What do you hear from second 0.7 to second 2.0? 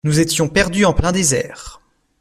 en plein désert.